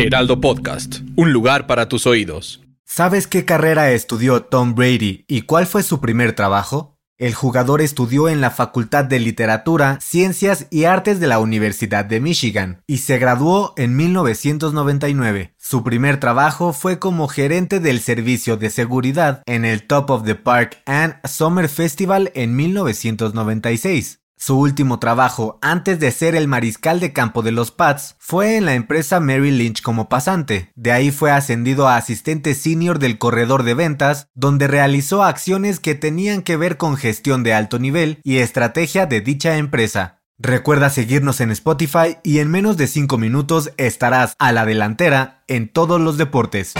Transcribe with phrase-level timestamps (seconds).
[0.00, 2.62] Heraldo Podcast, un lugar para tus oídos.
[2.84, 6.96] ¿Sabes qué carrera estudió Tom Brady y cuál fue su primer trabajo?
[7.16, 12.20] El jugador estudió en la Facultad de Literatura, Ciencias y Artes de la Universidad de
[12.20, 15.52] Michigan y se graduó en 1999.
[15.56, 20.36] Su primer trabajo fue como gerente del servicio de seguridad en el Top of the
[20.36, 24.20] Park and Summer Festival en 1996.
[24.40, 28.66] Su último trabajo antes de ser el mariscal de campo de los Pats fue en
[28.66, 30.70] la empresa Mary Lynch como pasante.
[30.76, 35.96] De ahí fue ascendido a asistente senior del corredor de ventas, donde realizó acciones que
[35.96, 40.20] tenían que ver con gestión de alto nivel y estrategia de dicha empresa.
[40.38, 45.68] Recuerda seguirnos en Spotify y en menos de 5 minutos estarás a la delantera en
[45.68, 46.74] todos los deportes.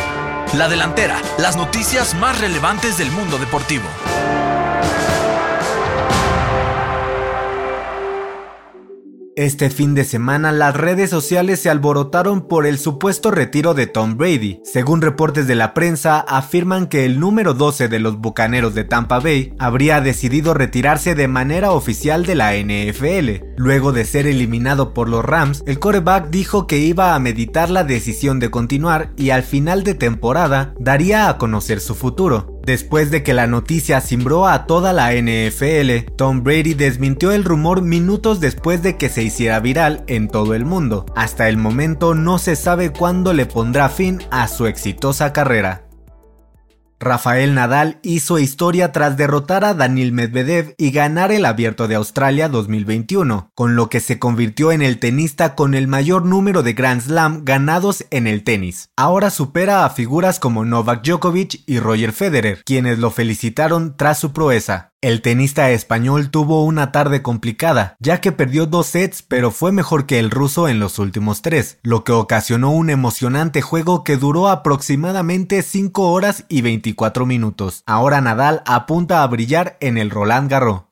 [0.56, 3.84] La delantera, las noticias más relevantes del mundo deportivo.
[9.38, 14.16] Este fin de semana las redes sociales se alborotaron por el supuesto retiro de Tom
[14.16, 14.58] Brady.
[14.64, 19.20] Según reportes de la prensa, afirman que el número 12 de los Bucaneros de Tampa
[19.20, 23.44] Bay habría decidido retirarse de manera oficial de la NFL.
[23.56, 27.84] Luego de ser eliminado por los Rams, el coreback dijo que iba a meditar la
[27.84, 32.57] decisión de continuar y al final de temporada daría a conocer su futuro.
[32.64, 37.82] Después de que la noticia cimbró a toda la NFL, Tom Brady desmintió el rumor
[37.82, 41.06] minutos después de que se hiciera viral en todo el mundo.
[41.16, 45.87] Hasta el momento no se sabe cuándo le pondrá fin a su exitosa carrera.
[47.00, 52.48] Rafael Nadal hizo historia tras derrotar a Daniil Medvedev y ganar el Abierto de Australia
[52.48, 57.00] 2021, con lo que se convirtió en el tenista con el mayor número de Grand
[57.00, 58.90] Slam ganados en el tenis.
[58.96, 64.32] Ahora supera a figuras como Novak Djokovic y Roger Federer, quienes lo felicitaron tras su
[64.32, 64.90] proeza.
[65.00, 70.06] El tenista español tuvo una tarde complicada, ya que perdió dos sets pero fue mejor
[70.06, 74.48] que el ruso en los últimos tres, lo que ocasionó un emocionante juego que duró
[74.48, 77.84] aproximadamente 5 horas y 24 minutos.
[77.86, 80.87] Ahora Nadal apunta a brillar en el Roland Garros.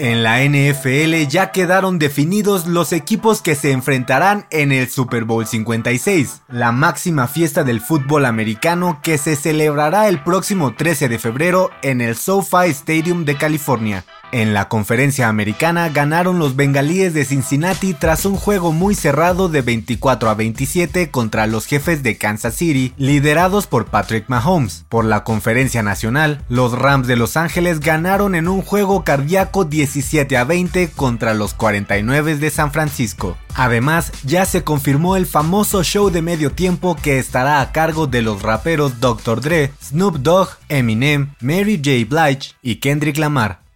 [0.00, 5.44] En la NFL ya quedaron definidos los equipos que se enfrentarán en el Super Bowl
[5.44, 11.70] 56, la máxima fiesta del fútbol americano que se celebrará el próximo 13 de febrero
[11.82, 14.04] en el SoFi Stadium de California.
[14.30, 19.62] En la conferencia americana ganaron los bengalíes de Cincinnati tras un juego muy cerrado de
[19.62, 24.84] 24 a 27 contra los jefes de Kansas City, liderados por Patrick Mahomes.
[24.90, 30.36] Por la conferencia nacional, los Rams de Los Ángeles ganaron en un juego cardíaco 17
[30.36, 33.38] a 20 contra los 49 de San Francisco.
[33.54, 38.20] Además, ya se confirmó el famoso show de medio tiempo que estará a cargo de
[38.20, 39.40] los raperos Dr.
[39.40, 42.04] Dre, Snoop Dogg, Eminem, Mary J.
[42.06, 43.67] Blige y Kendrick Lamar.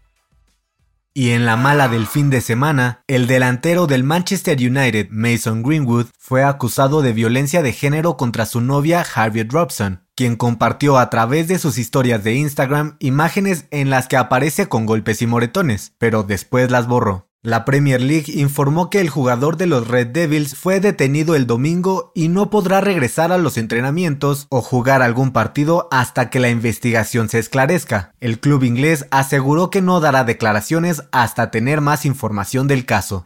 [1.14, 6.06] Y en la mala del fin de semana, el delantero del Manchester United, Mason Greenwood,
[6.18, 11.48] fue acusado de violencia de género contra su novia Harriet Robson, quien compartió a través
[11.48, 16.22] de sus historias de Instagram imágenes en las que aparece con golpes y moretones, pero
[16.22, 17.31] después las borró.
[17.44, 22.12] La Premier League informó que el jugador de los Red Devils fue detenido el domingo
[22.14, 27.28] y no podrá regresar a los entrenamientos o jugar algún partido hasta que la investigación
[27.28, 28.14] se esclarezca.
[28.20, 33.24] El club inglés aseguró que no dará declaraciones hasta tener más información del caso.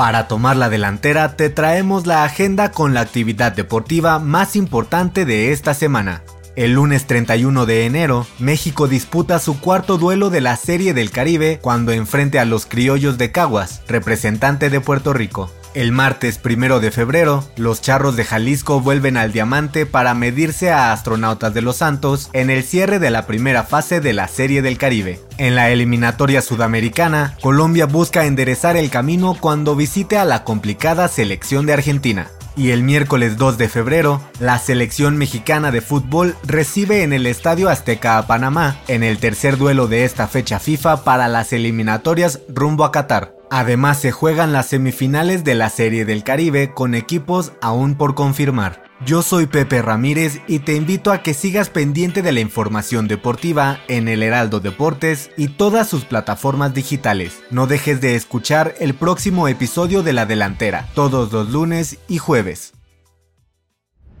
[0.00, 5.52] Para tomar la delantera te traemos la agenda con la actividad deportiva más importante de
[5.52, 6.22] esta semana.
[6.56, 11.58] El lunes 31 de enero, México disputa su cuarto duelo de la Serie del Caribe
[11.60, 15.52] cuando enfrente a los Criollos de Caguas, representante de Puerto Rico.
[15.72, 20.92] El martes 1 de febrero, los Charros de Jalisco vuelven al Diamante para medirse a
[20.92, 24.78] Astronautas de los Santos en el cierre de la primera fase de la Serie del
[24.78, 25.20] Caribe.
[25.38, 31.66] En la eliminatoria sudamericana, Colombia busca enderezar el camino cuando visite a la complicada selección
[31.66, 32.26] de Argentina.
[32.56, 37.68] Y el miércoles 2 de febrero, la selección mexicana de fútbol recibe en el Estadio
[37.68, 42.84] Azteca a Panamá en el tercer duelo de esta fecha FIFA para las eliminatorias rumbo
[42.84, 43.39] a Qatar.
[43.50, 48.84] Además se juegan las semifinales de la Serie del Caribe con equipos aún por confirmar.
[49.04, 53.80] Yo soy Pepe Ramírez y te invito a que sigas pendiente de la información deportiva
[53.88, 57.42] en el Heraldo Deportes y todas sus plataformas digitales.
[57.50, 62.74] No dejes de escuchar el próximo episodio de La Delantera, todos los lunes y jueves.